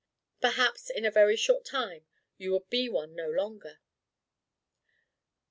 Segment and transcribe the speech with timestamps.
[0.41, 3.77] Perhaps, in a very short time, you would be one no longer.